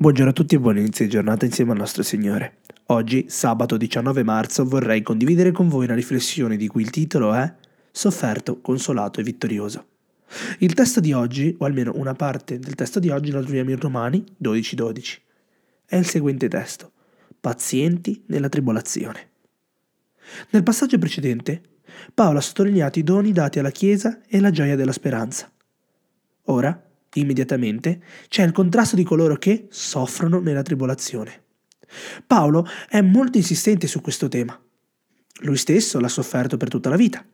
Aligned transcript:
Buongiorno 0.00 0.30
a 0.30 0.32
tutti 0.32 0.54
e 0.54 0.58
buon 0.58 0.78
inizio 0.78 1.04
di 1.04 1.10
giornata 1.10 1.44
insieme 1.44 1.72
al 1.72 1.76
nostro 1.76 2.02
Signore. 2.02 2.60
Oggi, 2.86 3.26
sabato 3.28 3.76
19 3.76 4.22
marzo, 4.22 4.64
vorrei 4.64 5.02
condividere 5.02 5.52
con 5.52 5.68
voi 5.68 5.84
una 5.84 5.94
riflessione 5.94 6.56
di 6.56 6.68
cui 6.68 6.80
il 6.80 6.88
titolo 6.88 7.34
è 7.34 7.54
Sofferto, 7.90 8.62
consolato 8.62 9.20
e 9.20 9.22
vittorioso. 9.22 9.88
Il 10.60 10.72
testo 10.72 11.00
di 11.00 11.12
oggi, 11.12 11.54
o 11.58 11.66
almeno 11.66 11.92
una 11.96 12.14
parte 12.14 12.58
del 12.58 12.76
testo 12.76 12.98
di 12.98 13.10
oggi, 13.10 13.30
lo 13.30 13.42
troviamo 13.42 13.72
in 13.72 13.78
Romani 13.78 14.24
12:12. 14.38 15.20
È 15.84 15.96
il 15.96 16.06
seguente 16.06 16.48
testo: 16.48 16.92
Pazienti 17.38 18.24
nella 18.28 18.48
tribolazione. 18.48 19.28
Nel 20.48 20.62
passaggio 20.62 20.96
precedente, 20.96 21.60
Paolo 22.14 22.38
ha 22.38 22.40
sottolineato 22.40 22.98
i 22.98 23.04
doni 23.04 23.32
dati 23.32 23.58
alla 23.58 23.70
Chiesa 23.70 24.20
e 24.26 24.40
la 24.40 24.50
gioia 24.50 24.76
della 24.76 24.92
speranza. 24.92 25.52
Ora, 26.44 26.89
immediatamente, 27.14 28.00
c'è 28.28 28.44
il 28.44 28.52
contrasto 28.52 28.96
di 28.96 29.04
coloro 29.04 29.36
che 29.36 29.66
soffrono 29.70 30.40
nella 30.40 30.62
tribolazione. 30.62 31.42
Paolo 32.26 32.66
è 32.88 33.00
molto 33.00 33.38
insistente 33.38 33.86
su 33.86 34.00
questo 34.00 34.28
tema. 34.28 34.58
Lui 35.42 35.56
stesso 35.56 35.98
l'ha 35.98 36.08
sofferto 36.08 36.56
per 36.56 36.68
tutta 36.68 36.88
la 36.88 36.96
vita, 36.96 37.24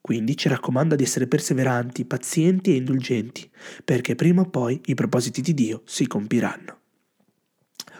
quindi 0.00 0.36
ci 0.36 0.48
raccomanda 0.48 0.96
di 0.96 1.02
essere 1.02 1.26
perseveranti, 1.26 2.04
pazienti 2.04 2.72
e 2.72 2.76
indulgenti, 2.76 3.50
perché 3.84 4.14
prima 4.14 4.42
o 4.42 4.50
poi 4.50 4.80
i 4.84 4.94
propositi 4.94 5.40
di 5.40 5.54
Dio 5.54 5.82
si 5.86 6.06
compiranno. 6.06 6.80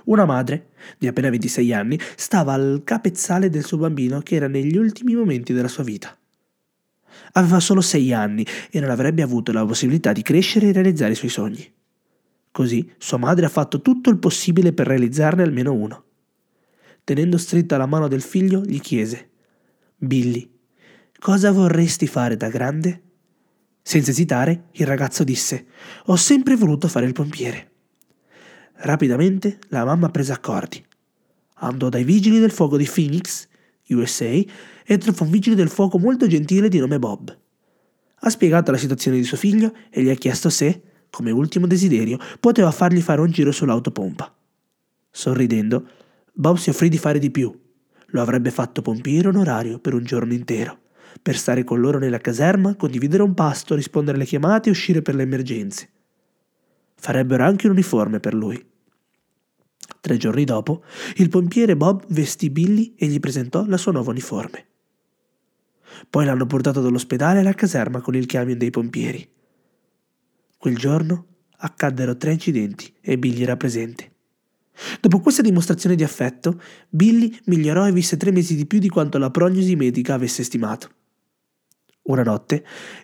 Una 0.04 0.26
madre, 0.26 0.72
di 0.98 1.06
appena 1.06 1.30
26 1.30 1.72
anni, 1.72 1.98
stava 2.14 2.52
al 2.52 2.82
capezzale 2.84 3.48
del 3.48 3.64
suo 3.64 3.78
bambino 3.78 4.20
che 4.20 4.34
era 4.34 4.48
negli 4.48 4.76
ultimi 4.76 5.14
momenti 5.14 5.54
della 5.54 5.68
sua 5.68 5.82
vita. 5.82 6.14
Aveva 7.36 7.60
solo 7.60 7.80
sei 7.80 8.12
anni 8.12 8.46
e 8.70 8.80
non 8.80 8.90
avrebbe 8.90 9.22
avuto 9.22 9.50
la 9.52 9.64
possibilità 9.64 10.12
di 10.12 10.22
crescere 10.22 10.68
e 10.68 10.72
realizzare 10.72 11.12
i 11.12 11.16
suoi 11.16 11.30
sogni. 11.30 11.72
Così 12.50 12.88
sua 12.98 13.18
madre 13.18 13.46
ha 13.46 13.48
fatto 13.48 13.80
tutto 13.82 14.10
il 14.10 14.18
possibile 14.18 14.72
per 14.72 14.86
realizzarne 14.86 15.42
almeno 15.42 15.72
uno. 15.72 16.04
Tenendo 17.02 17.36
stretta 17.36 17.76
la 17.76 17.86
mano 17.86 18.06
del 18.06 18.22
figlio, 18.22 18.62
gli 18.62 18.80
chiese: 18.80 19.30
Billy, 19.96 20.48
cosa 21.18 21.50
vorresti 21.50 22.06
fare 22.06 22.36
da 22.36 22.48
grande? 22.48 23.02
Senza 23.82 24.12
esitare, 24.12 24.68
il 24.72 24.86
ragazzo 24.86 25.24
disse: 25.24 25.66
Ho 26.06 26.16
sempre 26.16 26.54
voluto 26.54 26.86
fare 26.86 27.06
il 27.06 27.12
pompiere. 27.12 27.72
Rapidamente 28.74 29.58
la 29.68 29.84
mamma 29.84 30.08
prese 30.10 30.32
accordi. 30.32 30.84
Andò 31.54 31.88
dai 31.88 32.04
vigili 32.04 32.38
del 32.38 32.52
fuoco 32.52 32.76
di 32.76 32.88
Phoenix 32.92 33.48
USA, 33.88 34.42
e 34.84 34.98
trovò 34.98 35.24
un 35.24 35.30
vigile 35.30 35.56
del 35.56 35.68
fuoco 35.68 35.98
molto 35.98 36.26
gentile 36.26 36.68
di 36.68 36.78
nome 36.78 36.98
Bob. 36.98 37.38
Ha 38.20 38.30
spiegato 38.30 38.70
la 38.70 38.78
situazione 38.78 39.18
di 39.18 39.24
suo 39.24 39.36
figlio 39.36 39.74
e 39.90 40.02
gli 40.02 40.08
ha 40.08 40.14
chiesto 40.14 40.48
se, 40.48 40.82
come 41.10 41.30
ultimo 41.30 41.66
desiderio, 41.66 42.18
poteva 42.40 42.70
fargli 42.70 43.00
fare 43.00 43.20
un 43.20 43.30
giro 43.30 43.52
sull'autopompa. 43.52 44.34
Sorridendo, 45.10 45.88
Bob 46.32 46.56
si 46.56 46.70
offrì 46.70 46.88
di 46.88 46.98
fare 46.98 47.18
di 47.18 47.30
più. 47.30 47.56
Lo 48.08 48.20
avrebbe 48.20 48.50
fatto 48.50 48.82
pompiere 48.82 49.28
onorario 49.28 49.78
per 49.78 49.94
un 49.94 50.04
giorno 50.04 50.32
intero, 50.32 50.78
per 51.20 51.36
stare 51.36 51.64
con 51.64 51.80
loro 51.80 51.98
nella 51.98 52.18
caserma, 52.18 52.74
condividere 52.76 53.22
un 53.22 53.34
pasto, 53.34 53.74
rispondere 53.74 54.16
alle 54.16 54.26
chiamate 54.26 54.68
e 54.68 54.72
uscire 54.72 55.02
per 55.02 55.14
le 55.14 55.22
emergenze. 55.22 55.88
Farebbero 56.96 57.44
anche 57.44 57.66
un 57.66 57.72
uniforme 57.72 58.20
per 58.20 58.34
lui. 58.34 58.72
Tre 60.04 60.18
giorni 60.18 60.44
dopo, 60.44 60.84
il 61.16 61.30
pompiere 61.30 61.78
Bob 61.78 62.04
vestì 62.08 62.50
Billy 62.50 62.92
e 62.94 63.06
gli 63.06 63.18
presentò 63.18 63.64
la 63.64 63.78
sua 63.78 63.92
nuova 63.92 64.10
uniforme. 64.10 64.66
Poi 66.10 66.26
l'hanno 66.26 66.44
portato 66.44 66.82
dall'ospedale 66.82 67.38
alla 67.38 67.54
caserma 67.54 68.02
con 68.02 68.14
il 68.14 68.26
camion 68.26 68.58
dei 68.58 68.68
pompieri. 68.68 69.26
Quel 70.58 70.76
giorno 70.76 71.26
accaddero 71.56 72.18
tre 72.18 72.32
incidenti 72.32 72.92
e 73.00 73.16
Billy 73.16 73.44
era 73.44 73.56
presente. 73.56 74.12
Dopo 75.00 75.20
questa 75.20 75.40
dimostrazione 75.40 75.96
di 75.96 76.04
affetto, 76.04 76.60
Billy 76.90 77.34
migliorò 77.46 77.88
e 77.88 77.92
visse 77.92 78.18
tre 78.18 78.30
mesi 78.30 78.56
di 78.56 78.66
più 78.66 78.80
di 78.80 78.90
quanto 78.90 79.16
la 79.16 79.30
prognosi 79.30 79.74
medica 79.74 80.12
avesse 80.12 80.44
stimato. 80.44 80.90
Una 82.02 82.24
notte 82.24 82.62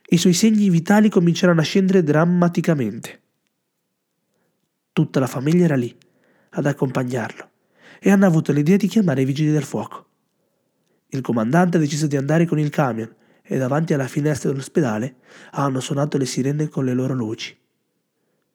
i 0.08 0.18
suoi 0.18 0.34
segni 0.34 0.68
vitali 0.68 1.08
cominciarono 1.08 1.60
a 1.62 1.64
scendere 1.64 2.02
drammaticamente. 2.02 3.22
Tutta 4.92 5.18
la 5.18 5.26
famiglia 5.26 5.64
era 5.64 5.76
lì 5.76 5.96
ad 6.50 6.66
accompagnarlo 6.66 7.48
e 8.00 8.10
hanno 8.10 8.26
avuto 8.26 8.52
l'idea 8.52 8.76
di 8.76 8.88
chiamare 8.88 9.22
i 9.22 9.26
vigili 9.26 9.50
del 9.50 9.64
fuoco. 9.64 10.06
Il 11.08 11.20
comandante 11.20 11.76
ha 11.76 11.80
deciso 11.80 12.06
di 12.06 12.16
andare 12.16 12.46
con 12.46 12.58
il 12.58 12.70
camion 12.70 13.14
e 13.42 13.58
davanti 13.58 13.92
alla 13.92 14.06
finestra 14.06 14.50
dell'ospedale 14.50 15.16
hanno 15.52 15.80
suonato 15.80 16.16
le 16.16 16.24
sirene 16.24 16.68
con 16.68 16.84
le 16.84 16.94
loro 16.94 17.14
luci. 17.14 17.56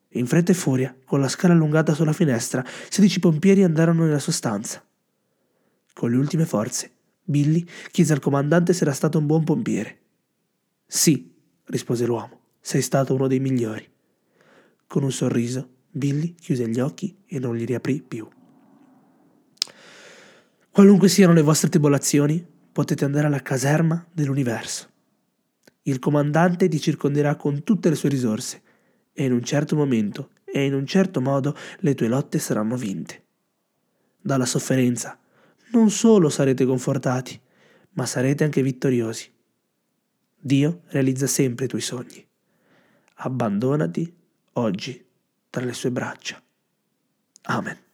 In 0.10 0.28
fretta 0.28 0.54
e 0.54 0.56
furia, 0.56 0.96
con 1.04 1.20
la 1.20 1.28
scala 1.28 1.54
allungata 1.54 1.94
sulla 1.94 2.14
finestra, 2.14 2.66
sedici 2.90 3.20
pompieri 3.20 3.64
andarono 3.64 4.06
nella 4.06 4.20
sua 4.20 4.32
stanza. 4.32 4.82
Con 5.94 6.12
le 6.12 6.18
ultime 6.18 6.46
forze, 6.46 6.92
Billy 7.22 7.66
chiese 7.92 8.14
al 8.14 8.20
comandante 8.20 8.72
se 8.72 8.84
era 8.84 8.94
stato 8.94 9.18
un 9.18 9.26
buon 9.26 9.44
pompiere. 9.44 10.00
Sì, 10.86 11.34
rispose 11.66 12.06
l'uomo, 12.06 12.40
sei 12.62 12.82
stato 12.82 13.14
uno 13.14 13.28
dei 13.28 13.40
migliori. 13.40 13.86
Con 14.88 15.04
un 15.04 15.12
sorriso, 15.12 15.75
Billy 15.96 16.36
chiuse 16.36 16.68
gli 16.68 16.82
occhi 16.82 17.16
e 17.26 17.40
non 17.40 17.56
li 17.56 17.64
riaprì 17.64 18.02
più. 18.02 18.28
Qualunque 20.70 21.08
siano 21.08 21.32
le 21.32 21.42
vostre 21.42 21.70
tribolazioni, 21.70 22.46
potete 22.70 23.06
andare 23.06 23.28
alla 23.28 23.42
caserma 23.42 24.06
dell'universo. 24.12 24.90
Il 25.84 26.00
comandante 26.00 26.68
ti 26.68 26.82
circonderà 26.82 27.38
con 27.38 27.64
tutte 27.64 27.88
le 27.88 27.96
sue 27.96 28.10
risorse 28.10 28.62
e 29.14 29.24
in 29.24 29.32
un 29.32 29.42
certo 29.42 29.78
momento 29.78 30.32
e 30.44 30.66
in 30.66 30.74
un 30.74 30.86
certo 30.86 31.22
modo 31.22 31.56
le 31.80 31.96
tue 31.96 32.10
lotte 32.10 32.40
saranno 32.40 32.76
vinte. 32.76 33.24
Dalla 34.20 34.46
sofferenza 34.46 35.18
non 35.72 35.90
solo 35.90 36.28
sarete 36.28 36.66
confortati, 36.66 37.40
ma 37.92 38.06
sarete 38.06 38.44
anche 38.44 38.62
vittoriosi. 38.62 39.32
Dio 40.38 40.82
realizza 40.88 41.28
sempre 41.28 41.66
i 41.66 41.68
tuoi 41.70 41.82
sogni. 41.82 42.28
Abbandonati 43.20 44.14
oggi 44.54 45.06
tra 45.56 45.64
le 45.64 45.72
sue 45.72 45.90
braccia. 45.90 46.44
Amen. 47.44 47.85